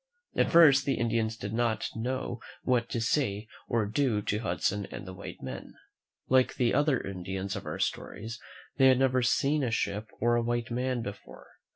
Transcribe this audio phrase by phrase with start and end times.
[0.35, 5.05] At first the Indians did not know what to say or do to Hudson and
[5.05, 5.75] the white men.
[6.27, 8.39] Like the other Indians of our stories,
[8.77, 11.45] they had never seen a ship or a white man before.